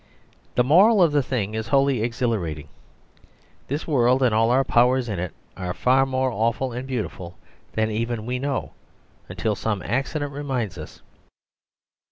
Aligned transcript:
The 0.55 0.63
moral 0.63 1.03
of 1.03 1.11
the 1.11 1.21
thing 1.21 1.53
is 1.53 1.67
wholly 1.67 2.01
exhilarating. 2.01 2.69
This 3.67 3.85
world 3.85 4.23
and 4.23 4.33
all 4.33 4.49
our 4.49 4.63
powers 4.63 5.07
in 5.07 5.19
it 5.19 5.31
are 5.55 5.75
far 5.75 6.07
more 6.07 6.31
awful 6.31 6.71
and 6.71 6.87
beautiful 6.87 7.37
than 7.73 7.91
even 7.91 8.25
we 8.25 8.39
know 8.39 8.71
until 9.29 9.53
some 9.53 9.83
accident 9.83 10.31
reminds 10.31 10.79
us. 10.79 11.03